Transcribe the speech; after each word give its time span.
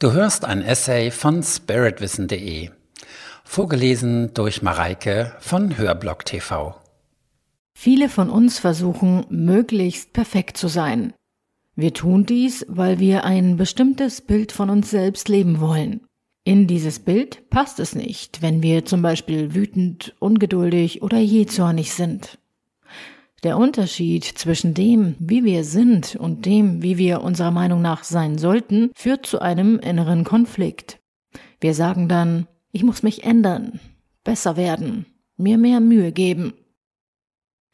Du 0.00 0.12
hörst 0.12 0.46
ein 0.46 0.62
Essay 0.62 1.10
von 1.10 1.42
spiritwissen.de, 1.42 2.70
vorgelesen 3.44 4.32
durch 4.32 4.62
Mareike 4.62 5.34
von 5.40 5.76
Hörblock 5.76 6.24
TV. 6.24 6.74
Viele 7.74 8.08
von 8.08 8.30
uns 8.30 8.58
versuchen, 8.58 9.26
möglichst 9.28 10.14
perfekt 10.14 10.56
zu 10.56 10.68
sein. 10.68 11.12
Wir 11.76 11.92
tun 11.92 12.24
dies, 12.24 12.64
weil 12.66 12.98
wir 12.98 13.24
ein 13.24 13.58
bestimmtes 13.58 14.22
Bild 14.22 14.52
von 14.52 14.70
uns 14.70 14.88
selbst 14.88 15.28
leben 15.28 15.60
wollen. 15.60 16.00
In 16.44 16.66
dieses 16.66 17.00
Bild 17.00 17.50
passt 17.50 17.78
es 17.78 17.94
nicht, 17.94 18.40
wenn 18.40 18.62
wir 18.62 18.86
zum 18.86 19.02
Beispiel 19.02 19.54
wütend, 19.54 20.14
ungeduldig 20.18 21.02
oder 21.02 21.18
jähzornig 21.18 21.92
sind. 21.92 22.38
Der 23.42 23.56
Unterschied 23.56 24.24
zwischen 24.24 24.74
dem, 24.74 25.14
wie 25.18 25.44
wir 25.44 25.64
sind 25.64 26.14
und 26.16 26.44
dem, 26.44 26.82
wie 26.82 26.98
wir 26.98 27.22
unserer 27.22 27.50
Meinung 27.50 27.80
nach 27.80 28.04
sein 28.04 28.36
sollten, 28.36 28.90
führt 28.94 29.24
zu 29.24 29.40
einem 29.40 29.78
inneren 29.78 30.24
Konflikt. 30.24 30.98
Wir 31.60 31.74
sagen 31.74 32.08
dann, 32.08 32.46
ich 32.72 32.84
muss 32.84 33.02
mich 33.02 33.24
ändern, 33.24 33.80
besser 34.24 34.56
werden, 34.56 35.06
mir 35.36 35.56
mehr 35.56 35.80
Mühe 35.80 36.12
geben. 36.12 36.52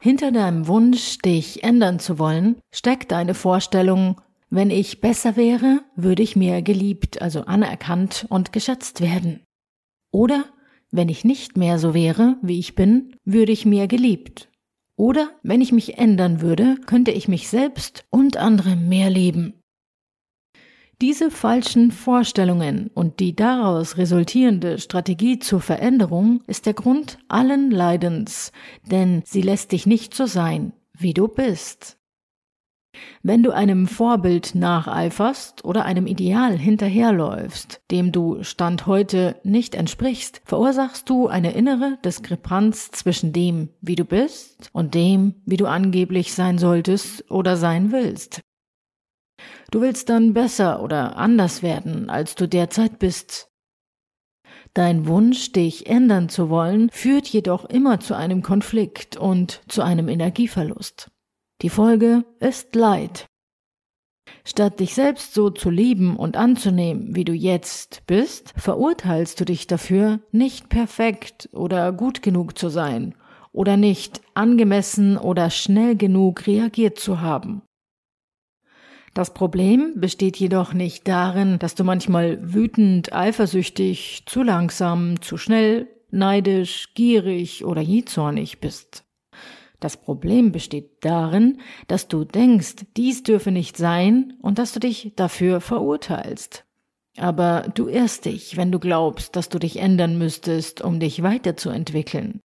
Hinter 0.01 0.31
deinem 0.31 0.69
Wunsch, 0.69 1.19
dich 1.19 1.65
ändern 1.65 1.99
zu 1.99 2.19
wollen, 2.19 2.57
steckt 2.73 3.13
eine 3.13 3.35
Vorstellung, 3.35 4.21
wenn 4.51 4.71
ich 4.71 5.01
besser 5.01 5.37
wäre, 5.37 5.81
würde 5.97 6.23
ich 6.23 6.37
mehr 6.37 6.63
geliebt, 6.63 7.21
also 7.21 7.43
anerkannt 7.43 8.27
und 8.29 8.53
geschätzt 8.53 9.01
werden. 9.01 9.43
Oder 10.13 10.45
wenn 10.93 11.09
ich 11.09 11.25
nicht 11.25 11.57
mehr 11.57 11.79
so 11.79 11.95
wäre, 11.95 12.37
wie 12.43 12.59
ich 12.59 12.75
bin, 12.77 13.17
würde 13.25 13.51
ich 13.51 13.67
mehr 13.67 13.89
geliebt, 13.89 14.49
oder 14.97 15.31
wenn 15.43 15.61
ich 15.61 15.73
mich 15.73 15.99
ändern 15.99 16.41
würde, 16.41 16.77
könnte 16.87 17.11
ich 17.11 17.29
mich 17.29 17.49
selbst 17.49 18.05
und 18.11 18.37
andere 18.37 18.77
mehr 18.77 19.11
lieben. 19.11 19.55
Diese 21.03 21.31
falschen 21.31 21.93
Vorstellungen 21.93 22.91
und 22.95 23.21
die 23.21 23.37
daraus 23.37 23.99
resultierende 23.99 24.79
Strategie 24.79 25.39
zur 25.39 25.61
Veränderung 25.61 26.43
ist 26.47 26.65
der 26.65 26.73
Grund 26.73 27.19
allen 27.29 27.71
Leidens, 27.71 28.51
denn 28.91 29.23
sie 29.27 29.43
lässt 29.43 29.73
dich 29.73 29.85
nicht 29.85 30.15
so 30.15 30.25
sein, 30.25 30.73
wie 30.95 31.13
du 31.13 31.29
bist. 31.29 31.99
Wenn 33.23 33.43
du 33.43 33.51
einem 33.51 33.87
Vorbild 33.87 34.55
nacheiferst 34.55 35.65
oder 35.65 35.85
einem 35.85 36.07
Ideal 36.07 36.57
hinterherläufst, 36.57 37.81
dem 37.91 38.13
du 38.13 38.43
Stand 38.43 38.87
heute 38.87 39.37
nicht 39.43 39.75
entsprichst, 39.75 40.43
verursachst 40.45 41.09
du 41.11 41.27
eine 41.27 41.53
innere 41.53 41.99
Diskrepanz 42.05 42.91
zwischen 42.91 43.33
dem, 43.33 43.71
wie 43.81 43.97
du 43.97 44.05
bist, 44.05 44.71
und 44.73 44.95
dem, 44.95 45.35
wie 45.45 45.57
du 45.57 45.67
angeblich 45.67 46.35
sein 46.35 46.59
solltest 46.59 47.31
oder 47.31 47.57
sein 47.57 47.93
willst. 47.93 48.43
Du 49.71 49.81
willst 49.81 50.09
dann 50.09 50.33
besser 50.33 50.83
oder 50.83 51.17
anders 51.17 51.63
werden, 51.63 52.09
als 52.09 52.35
du 52.35 52.49
derzeit 52.49 52.99
bist. 52.99 53.51
Dein 54.75 55.07
Wunsch, 55.07 55.53
dich 55.53 55.87
ändern 55.87 56.29
zu 56.29 56.51
wollen, 56.51 56.91
führt 56.91 57.27
jedoch 57.29 57.65
immer 57.65 57.99
zu 57.99 58.15
einem 58.15 58.43
Konflikt 58.43 59.17
und 59.17 59.63
zu 59.69 59.83
einem 59.83 60.09
Energieverlust. 60.09 61.11
Die 61.63 61.71
Folge 61.71 62.25
ist 62.39 62.75
Leid. 62.75 63.27
Statt 64.45 64.79
dich 64.79 64.95
selbst 64.95 65.33
so 65.33 65.49
zu 65.49 65.71
lieben 65.71 66.17
und 66.17 66.37
anzunehmen, 66.37 67.17
wie 67.17 67.25
du 67.25 67.33
jetzt 67.33 68.03
bist, 68.07 68.53
verurteilst 68.57 69.41
du 69.41 69.47
dich 69.47 69.67
dafür, 69.67 70.21
nicht 70.33 70.69
perfekt 70.69 71.49
oder 71.53 71.93
gut 71.93 72.21
genug 72.21 72.59
zu 72.59 72.69
sein 72.69 73.15
oder 73.53 73.79
nicht 73.79 74.21
angemessen 74.35 75.17
oder 75.17 75.49
schnell 75.49 75.97
genug 75.97 76.47
reagiert 76.47 76.99
zu 76.99 77.23
haben. 77.23 77.63
Das 79.15 79.33
Problem 79.33 79.95
besteht 79.97 80.37
jedoch 80.37 80.75
nicht 80.75 81.09
darin, 81.09 81.59
dass 81.59 81.75
du 81.75 81.85
manchmal 81.85 82.39
wütend, 82.53 83.15
eifersüchtig, 83.15 84.25
zu 84.27 84.43
langsam, 84.43 85.23
zu 85.23 85.39
schnell, 85.39 85.89
neidisch, 86.11 86.93
gierig 86.93 87.65
oder 87.65 87.81
jähzornig 87.81 88.61
bist. 88.61 89.06
Das 89.81 89.97
Problem 89.97 90.53
besteht 90.53 91.05
darin, 91.05 91.61
dass 91.87 92.09
du 92.09 92.25
denkst, 92.25 92.87
dies 92.97 93.23
dürfe 93.23 93.51
nicht 93.51 93.77
sein 93.77 94.35
und 94.41 94.59
dass 94.59 94.73
du 94.73 94.81
dich 94.81 95.13
dafür 95.17 95.61
verurteilst. 95.61 96.65
Aber 97.19 97.67
du 97.75 97.89
irrst 97.89 98.25
dich, 98.25 98.57
wenn 98.57 98.73
du 98.73 98.79
glaubst, 98.79 99.37
dass 99.37 99.49
du 99.49 99.59
dich 99.59 99.79
ändern 99.79 100.19
müsstest, 100.19 100.83
um 100.83 101.01
dich 101.01 101.23
weiterzuentwickeln. 101.23 102.41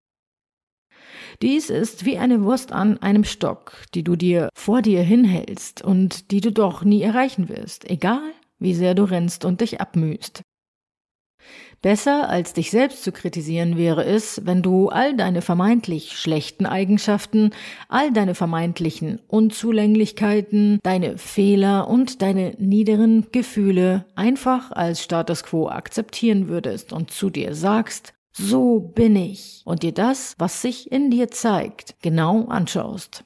Dies 1.43 1.71
ist 1.71 2.05
wie 2.05 2.19
eine 2.19 2.43
Wurst 2.43 2.73
an 2.73 2.99
einem 2.99 3.25
Stock, 3.25 3.85
die 3.95 4.05
du 4.05 4.17
dir 4.17 4.49
vor 4.55 4.83
dir 4.83 5.03
hinhältst 5.03 5.83
und 5.83 6.31
die 6.31 6.41
du 6.41 6.53
doch 6.53 6.85
nie 6.85 7.03
erreichen 7.03 7.49
wirst, 7.49 7.89
egal 7.89 8.33
wie 8.59 8.75
sehr 8.75 8.95
du 8.95 9.05
rennst 9.05 9.45
und 9.45 9.61
dich 9.61 9.81
abmühst. 9.81 10.43
Besser 11.83 12.29
als 12.29 12.53
dich 12.53 12.71
selbst 12.71 13.03
zu 13.03 13.11
kritisieren 13.11 13.79
wäre 13.79 14.05
es, 14.05 14.45
wenn 14.45 14.61
du 14.61 14.91
all 14.91 15.17
deine 15.17 15.41
vermeintlich 15.41 16.19
schlechten 16.19 16.67
Eigenschaften, 16.67 17.53
all 17.89 18.13
deine 18.13 18.35
vermeintlichen 18.35 19.19
Unzulänglichkeiten, 19.29 20.81
deine 20.83 21.17
Fehler 21.17 21.89
und 21.89 22.21
deine 22.21 22.55
niederen 22.59 23.29
Gefühle 23.33 24.05
einfach 24.15 24.73
als 24.73 25.03
Status 25.03 25.43
quo 25.43 25.69
akzeptieren 25.69 26.49
würdest 26.49 26.93
und 26.93 27.13
zu 27.13 27.31
dir 27.31 27.55
sagst, 27.55 28.13
so 28.31 28.81
bin 28.81 29.17
ich 29.17 29.63
und 29.65 29.83
dir 29.83 29.93
das, 29.93 30.35
was 30.37 30.61
sich 30.61 30.93
in 30.93 31.11
dir 31.11 31.31
zeigt, 31.31 31.97
genau 32.03 32.45
anschaust. 32.49 33.25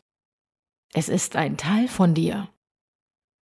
Es 0.93 1.09
ist 1.09 1.35
ein 1.35 1.57
Teil 1.57 1.89
von 1.89 2.15
dir. 2.15 2.49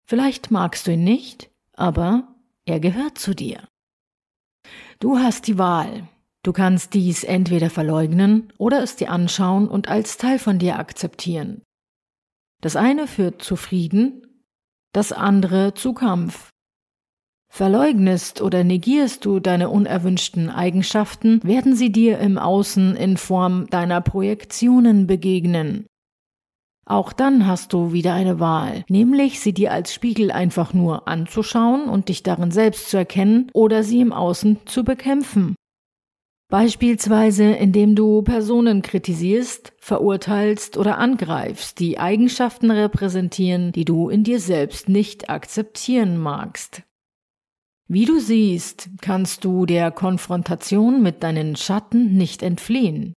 Vielleicht 0.05 0.51
magst 0.51 0.89
du 0.89 0.93
ihn 0.93 1.05
nicht, 1.05 1.49
aber 1.75 2.35
er 2.65 2.81
gehört 2.81 3.19
zu 3.19 3.35
dir. 3.35 3.69
Du 4.99 5.19
hast 5.19 5.47
die 5.47 5.59
Wahl. 5.59 6.09
Du 6.43 6.53
kannst 6.53 6.95
dies 6.95 7.25
entweder 7.25 7.71
verleugnen 7.71 8.53
oder 8.57 8.83
es 8.83 8.97
dir 8.97 9.11
anschauen 9.11 9.69
und 9.69 9.89
als 9.89 10.17
Teil 10.17 10.39
von 10.39 10.59
dir 10.59 10.79
akzeptieren. 10.79 11.63
Das 12.63 12.77
eine 12.77 13.07
führt 13.07 13.43
zu 13.43 13.57
Frieden, 13.57 14.45
das 14.93 15.13
andere 15.13 15.75
zu 15.75 15.93
Kampf. 15.93 16.51
Verleugnest 17.49 18.41
oder 18.41 18.65
negierst 18.65 19.25
du 19.25 19.41
deine 19.41 19.71
unerwünschten 19.71 20.51
Eigenschaften, 20.51 21.43
werden 21.43 21.75
sie 21.75 21.91
dir 21.91 22.19
im 22.19 22.39
Außen 22.39 22.97
in 22.97 23.17
Form 23.17 23.67
deiner 23.69 24.01
Projektionen 24.01 25.07
begegnen. 25.07 25.87
Auch 26.89 27.13
dann 27.13 27.49
hast 27.49 27.73
du 27.73 27.93
wieder 27.93 28.15
eine 28.15 28.39
Wahl, 28.39 28.85
nämlich 28.89 29.41
sie 29.41 29.53
dir 29.53 29.73
als 29.73 29.93
Spiegel 29.93 30.31
einfach 30.31 30.73
nur 30.73 31.09
anzuschauen 31.09 31.89
und 31.89 32.09
dich 32.09 32.23
darin 32.23 32.53
selbst 32.53 32.91
zu 32.91 32.97
erkennen 32.97 33.51
oder 33.53 33.83
sie 33.83 34.01
im 34.01 34.13
Außen 34.13 34.59
zu 34.67 34.85
bekämpfen. 34.85 35.57
Beispielsweise 36.49 37.43
indem 37.43 37.97
du 37.97 38.23
Personen 38.23 38.83
kritisierst, 38.83 39.73
verurteilst 39.81 40.77
oder 40.77 40.99
angreifst, 40.99 41.81
die 41.81 41.99
Eigenschaften 41.99 42.71
repräsentieren, 42.71 43.73
die 43.73 43.85
du 43.85 44.09
in 44.09 44.23
dir 44.23 44.39
selbst 44.39 44.89
nicht 44.89 45.29
akzeptieren 45.29 46.17
magst. 46.17 46.83
Wie 47.89 48.05
du 48.05 48.21
siehst, 48.21 48.91
kannst 49.01 49.45
du 49.45 49.67
der 49.67 49.91
Konfrontation 49.91 51.03
mit 51.03 51.25
deinen 51.25 51.57
Schatten 51.57 52.17
nicht 52.17 52.45
entfliehen. 52.45 53.13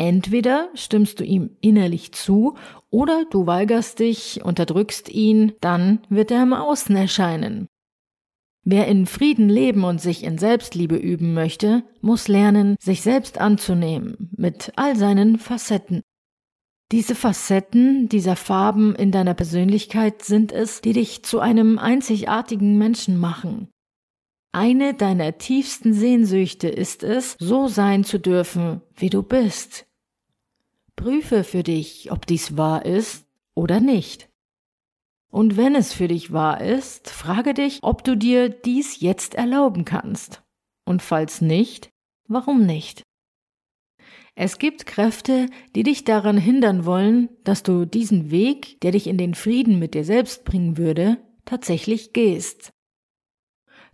Entweder 0.00 0.70
stimmst 0.72 1.20
du 1.20 1.24
ihm 1.24 1.50
innerlich 1.60 2.12
zu 2.12 2.56
oder 2.88 3.26
du 3.30 3.46
weigerst 3.46 3.98
dich, 3.98 4.42
unterdrückst 4.42 5.10
ihn, 5.10 5.52
dann 5.60 6.00
wird 6.08 6.30
er 6.30 6.42
im 6.42 6.54
Außen 6.54 6.96
erscheinen. 6.96 7.68
Wer 8.64 8.88
in 8.88 9.04
Frieden 9.04 9.50
leben 9.50 9.84
und 9.84 10.00
sich 10.00 10.24
in 10.24 10.38
Selbstliebe 10.38 10.96
üben 10.96 11.34
möchte, 11.34 11.82
muss 12.00 12.28
lernen, 12.28 12.76
sich 12.80 13.02
selbst 13.02 13.36
anzunehmen, 13.42 14.30
mit 14.38 14.72
all 14.76 14.96
seinen 14.96 15.38
Facetten. 15.38 16.00
Diese 16.92 17.14
Facetten 17.14 18.08
dieser 18.08 18.36
Farben 18.36 18.94
in 18.94 19.10
deiner 19.10 19.34
Persönlichkeit 19.34 20.22
sind 20.22 20.50
es, 20.50 20.80
die 20.80 20.94
dich 20.94 21.24
zu 21.24 21.40
einem 21.40 21.78
einzigartigen 21.78 22.78
Menschen 22.78 23.18
machen. 23.18 23.68
Eine 24.52 24.94
deiner 24.94 25.36
tiefsten 25.36 25.92
Sehnsüchte 25.92 26.68
ist 26.68 27.02
es, 27.02 27.36
so 27.38 27.68
sein 27.68 28.02
zu 28.02 28.18
dürfen, 28.18 28.80
wie 28.96 29.10
du 29.10 29.22
bist. 29.22 29.89
Prüfe 31.00 31.44
für 31.44 31.62
dich, 31.62 32.12
ob 32.12 32.26
dies 32.26 32.58
wahr 32.58 32.84
ist 32.84 33.26
oder 33.54 33.80
nicht. 33.80 34.28
Und 35.30 35.56
wenn 35.56 35.74
es 35.74 35.94
für 35.94 36.08
dich 36.08 36.30
wahr 36.30 36.60
ist, 36.60 37.08
frage 37.08 37.54
dich, 37.54 37.78
ob 37.80 38.04
du 38.04 38.18
dir 38.18 38.50
dies 38.50 39.00
jetzt 39.00 39.34
erlauben 39.34 39.86
kannst. 39.86 40.42
Und 40.84 41.00
falls 41.00 41.40
nicht, 41.40 41.88
warum 42.28 42.66
nicht? 42.66 43.02
Es 44.34 44.58
gibt 44.58 44.84
Kräfte, 44.84 45.46
die 45.74 45.84
dich 45.84 46.04
daran 46.04 46.36
hindern 46.36 46.84
wollen, 46.84 47.30
dass 47.44 47.62
du 47.62 47.86
diesen 47.86 48.30
Weg, 48.30 48.78
der 48.82 48.92
dich 48.92 49.06
in 49.06 49.16
den 49.16 49.34
Frieden 49.34 49.78
mit 49.78 49.94
dir 49.94 50.04
selbst 50.04 50.44
bringen 50.44 50.76
würde, 50.76 51.16
tatsächlich 51.46 52.12
gehst. 52.12 52.72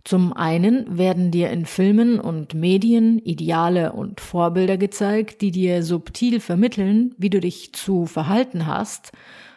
Zum 0.07 0.31
einen 0.31 0.97
werden 0.97 1.31
dir 1.31 1.49
in 1.49 1.65
Filmen 1.65 2.17
und 2.17 2.53
Medien 2.53 3.19
Ideale 3.19 3.91
und 3.91 4.21
Vorbilder 4.21 4.77
gezeigt, 4.77 5.41
die 5.41 5.51
dir 5.51 5.83
subtil 5.83 6.39
vermitteln, 6.39 7.13
wie 7.17 7.29
du 7.29 7.41
dich 7.41 7.73
zu 7.73 8.05
verhalten 8.05 8.67
hast, 8.67 9.11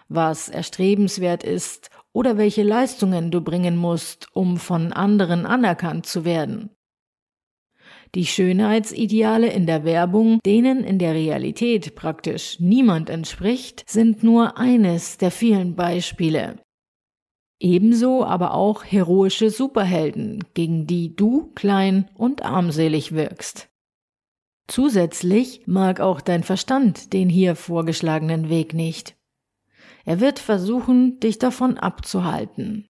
was 0.09 0.49
erstrebenswert 0.49 1.45
ist 1.45 1.91
oder 2.13 2.37
welche 2.37 2.65
Leistungen 2.65 3.31
du 3.31 3.43
bringen 3.43 3.77
musst, 3.77 4.27
um 4.33 4.57
von 4.57 4.93
anderen 4.93 5.47
anerkannt 5.47 6.07
zu 6.07 6.25
werden. 6.25 6.71
Die 8.17 8.27
Schönheitsideale 8.27 9.53
in 9.53 9.67
der 9.67 9.85
Werbung, 9.85 10.41
denen 10.45 10.83
in 10.83 10.99
der 10.99 11.15
Realität 11.15 11.95
praktisch 11.95 12.59
niemand 12.59 13.09
entspricht, 13.09 13.85
sind 13.89 14.25
nur 14.25 14.59
eines 14.59 15.17
der 15.17 15.31
vielen 15.31 15.77
Beispiele. 15.77 16.57
Ebenso 17.61 18.25
aber 18.25 18.55
auch 18.55 18.85
heroische 18.85 19.51
Superhelden, 19.51 20.43
gegen 20.55 20.87
die 20.87 21.15
du 21.15 21.53
klein 21.55 22.11
und 22.15 22.43
armselig 22.43 23.13
wirkst. 23.13 23.69
Zusätzlich 24.67 25.67
mag 25.67 26.01
auch 26.01 26.23
dein 26.23 26.43
Verstand 26.43 27.13
den 27.13 27.29
hier 27.29 27.57
vorgeschlagenen 27.57 28.49
Weg 28.49 28.73
nicht. 28.73 29.15
Er 30.07 30.21
wird 30.21 30.39
versuchen, 30.39 31.21
dich 31.21 31.39
davon 31.39 31.77
abzuhalten. 31.77 32.87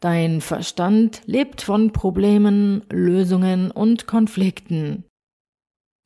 Dein 0.00 0.40
Verstand 0.40 1.22
lebt 1.26 1.60
von 1.60 1.92
Problemen, 1.92 2.82
Lösungen 2.90 3.70
und 3.70 4.06
Konflikten. 4.06 5.04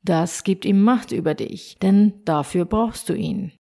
Das 0.03 0.43
gibt 0.43 0.65
ihm 0.65 0.81
Macht 0.81 1.11
über 1.11 1.35
dich, 1.35 1.77
denn 1.81 2.21
dafür 2.25 2.65
brauchst 2.65 3.07
du 3.07 3.13
ihn. 3.13 3.53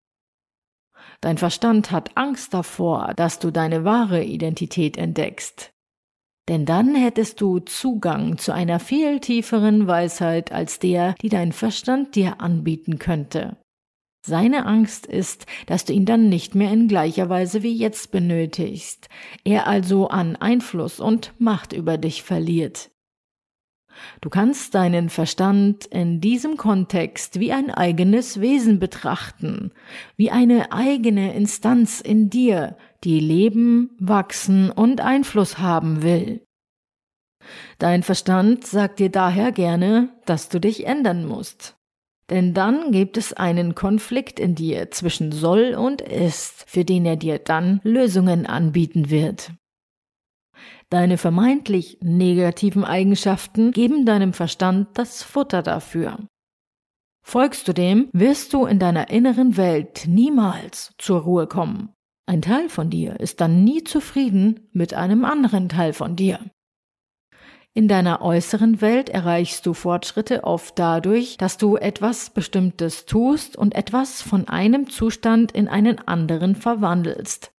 Dein 1.20 1.38
Verstand 1.38 1.90
hat 1.90 2.16
Angst 2.16 2.54
davor, 2.54 3.12
dass 3.16 3.38
du 3.38 3.50
deine 3.50 3.84
wahre 3.84 4.24
Identität 4.24 4.96
entdeckst. 4.96 5.72
Denn 6.48 6.66
dann 6.66 6.94
hättest 6.94 7.40
du 7.40 7.60
Zugang 7.60 8.38
zu 8.38 8.52
einer 8.52 8.80
viel 8.80 9.20
tieferen 9.20 9.86
Weisheit 9.86 10.50
als 10.50 10.78
der, 10.78 11.14
die 11.22 11.28
dein 11.28 11.52
Verstand 11.52 12.16
dir 12.16 12.40
anbieten 12.40 12.98
könnte. 12.98 13.56
Seine 14.26 14.66
Angst 14.66 15.06
ist, 15.06 15.46
dass 15.66 15.84
du 15.84 15.92
ihn 15.92 16.04
dann 16.04 16.28
nicht 16.28 16.54
mehr 16.54 16.72
in 16.72 16.88
gleicher 16.88 17.28
Weise 17.28 17.62
wie 17.62 17.72
jetzt 17.72 18.10
benötigst, 18.10 19.08
er 19.44 19.66
also 19.66 20.08
an 20.08 20.36
Einfluss 20.36 21.00
und 21.00 21.32
Macht 21.38 21.72
über 21.72 21.96
dich 21.96 22.22
verliert. 22.22 22.90
Du 24.20 24.30
kannst 24.30 24.74
deinen 24.74 25.08
Verstand 25.10 25.86
in 25.86 26.20
diesem 26.20 26.56
Kontext 26.56 27.40
wie 27.40 27.52
ein 27.52 27.70
eigenes 27.70 28.40
Wesen 28.40 28.78
betrachten, 28.78 29.72
wie 30.16 30.30
eine 30.30 30.72
eigene 30.72 31.34
Instanz 31.34 32.00
in 32.00 32.30
dir, 32.30 32.76
die 33.04 33.20
leben, 33.20 33.90
wachsen 33.98 34.70
und 34.70 35.00
Einfluss 35.00 35.58
haben 35.58 36.02
will. 36.02 36.42
Dein 37.78 38.02
Verstand 38.02 38.66
sagt 38.66 38.98
dir 38.98 39.10
daher 39.10 39.52
gerne, 39.52 40.10
dass 40.26 40.48
du 40.48 40.60
dich 40.60 40.86
ändern 40.86 41.26
musst. 41.26 41.76
Denn 42.28 42.54
dann 42.54 42.92
gibt 42.92 43.16
es 43.16 43.32
einen 43.32 43.74
Konflikt 43.74 44.38
in 44.38 44.54
dir 44.54 44.90
zwischen 44.92 45.32
soll 45.32 45.74
und 45.74 46.00
ist, 46.00 46.64
für 46.68 46.84
den 46.84 47.04
er 47.04 47.16
dir 47.16 47.38
dann 47.38 47.80
Lösungen 47.82 48.46
anbieten 48.46 49.10
wird. 49.10 49.52
Deine 50.88 51.18
vermeintlich 51.18 51.98
negativen 52.02 52.84
Eigenschaften 52.84 53.72
geben 53.72 54.06
deinem 54.06 54.32
Verstand 54.32 54.88
das 54.94 55.22
Futter 55.22 55.62
dafür. 55.62 56.18
Folgst 57.22 57.68
du 57.68 57.72
dem, 57.72 58.08
wirst 58.12 58.52
du 58.52 58.66
in 58.66 58.78
deiner 58.78 59.10
inneren 59.10 59.56
Welt 59.56 60.04
niemals 60.06 60.92
zur 60.98 61.20
Ruhe 61.20 61.46
kommen. 61.46 61.92
Ein 62.26 62.42
Teil 62.42 62.68
von 62.68 62.90
dir 62.90 63.20
ist 63.20 63.40
dann 63.40 63.64
nie 63.64 63.84
zufrieden 63.84 64.68
mit 64.72 64.94
einem 64.94 65.24
anderen 65.24 65.68
Teil 65.68 65.92
von 65.92 66.16
dir. 66.16 66.40
In 67.72 67.86
deiner 67.86 68.20
äußeren 68.20 68.80
Welt 68.80 69.08
erreichst 69.10 69.64
du 69.64 69.74
Fortschritte 69.74 70.42
oft 70.42 70.76
dadurch, 70.76 71.36
dass 71.36 71.56
du 71.56 71.76
etwas 71.76 72.30
Bestimmtes 72.30 73.06
tust 73.06 73.56
und 73.56 73.76
etwas 73.76 74.22
von 74.22 74.48
einem 74.48 74.90
Zustand 74.90 75.52
in 75.52 75.68
einen 75.68 75.98
anderen 75.98 76.56
verwandelst. 76.56 77.52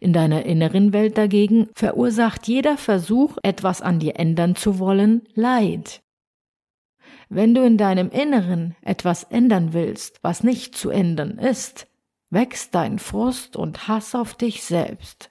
In 0.00 0.12
deiner 0.12 0.44
inneren 0.44 0.92
Welt 0.92 1.18
dagegen 1.18 1.68
verursacht 1.74 2.48
jeder 2.48 2.76
Versuch, 2.76 3.36
etwas 3.42 3.82
an 3.82 3.98
dir 3.98 4.18
ändern 4.18 4.56
zu 4.56 4.78
wollen, 4.78 5.22
Leid. 5.34 6.02
Wenn 7.28 7.54
du 7.54 7.64
in 7.64 7.76
deinem 7.76 8.10
Inneren 8.10 8.74
etwas 8.82 9.24
ändern 9.24 9.72
willst, 9.72 10.18
was 10.22 10.42
nicht 10.42 10.74
zu 10.74 10.90
ändern 10.90 11.38
ist, 11.38 11.86
wächst 12.30 12.74
dein 12.74 12.98
Frust 12.98 13.56
und 13.56 13.88
Hass 13.88 14.14
auf 14.14 14.34
dich 14.34 14.62
selbst. 14.62 15.30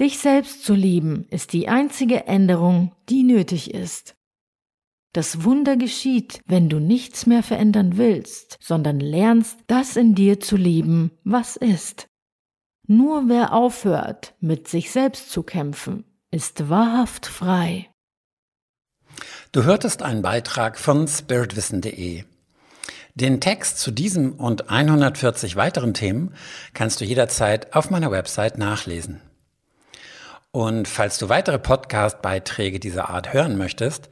Dich 0.00 0.18
selbst 0.18 0.64
zu 0.64 0.74
lieben 0.74 1.26
ist 1.30 1.52
die 1.52 1.68
einzige 1.68 2.26
Änderung, 2.26 2.92
die 3.08 3.22
nötig 3.22 3.74
ist. 3.74 4.16
Das 5.12 5.42
Wunder 5.44 5.76
geschieht, 5.76 6.42
wenn 6.46 6.68
du 6.68 6.78
nichts 6.78 7.26
mehr 7.26 7.42
verändern 7.42 7.96
willst, 7.96 8.58
sondern 8.60 9.00
lernst, 9.00 9.58
das 9.66 9.96
in 9.96 10.14
dir 10.14 10.38
zu 10.38 10.56
lieben, 10.56 11.10
was 11.24 11.56
ist. 11.56 12.08
Nur 12.90 13.28
wer 13.28 13.52
aufhört, 13.52 14.32
mit 14.40 14.66
sich 14.66 14.90
selbst 14.90 15.30
zu 15.30 15.42
kämpfen, 15.42 16.04
ist 16.30 16.70
wahrhaft 16.70 17.26
frei. 17.26 17.90
Du 19.52 19.64
hörtest 19.64 20.02
einen 20.02 20.22
Beitrag 20.22 20.78
von 20.78 21.06
spiritwissen.de. 21.06 22.24
Den 23.14 23.40
Text 23.42 23.78
zu 23.78 23.90
diesem 23.90 24.32
und 24.32 24.70
140 24.70 25.54
weiteren 25.56 25.92
Themen 25.92 26.32
kannst 26.72 27.02
du 27.02 27.04
jederzeit 27.04 27.74
auf 27.74 27.90
meiner 27.90 28.10
Website 28.10 28.56
nachlesen. 28.56 29.20
Und 30.50 30.88
falls 30.88 31.18
du 31.18 31.28
weitere 31.28 31.58
Podcast-Beiträge 31.58 32.80
dieser 32.80 33.10
Art 33.10 33.34
hören 33.34 33.58
möchtest, 33.58 34.08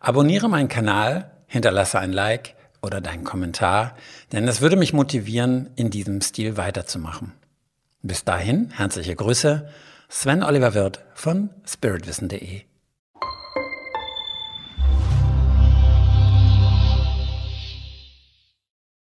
abonniere 0.00 0.48
meinen 0.48 0.68
Kanal, 0.68 1.30
hinterlasse 1.46 2.00
ein 2.00 2.12
Like 2.12 2.56
oder 2.82 3.00
deinen 3.00 3.22
Kommentar, 3.22 3.94
denn 4.32 4.48
es 4.48 4.60
würde 4.60 4.74
mich 4.74 4.92
motivieren, 4.92 5.70
in 5.76 5.90
diesem 5.90 6.20
Stil 6.20 6.56
weiterzumachen. 6.56 7.32
Bis 8.02 8.24
dahin, 8.24 8.70
herzliche 8.70 9.16
Grüße, 9.16 9.68
Sven 10.08 10.42
Oliver 10.42 10.74
Wirth 10.74 11.04
von 11.14 11.50
spiritwissen.de. 11.66 12.67